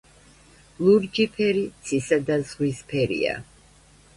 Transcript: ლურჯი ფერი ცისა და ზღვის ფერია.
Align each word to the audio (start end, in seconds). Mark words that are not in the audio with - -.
ლურჯი 0.85 1.27
ფერი 1.35 1.61
ცისა 1.89 2.19
და 2.31 2.41
ზღვის 2.53 2.81
ფერია. 2.93 3.37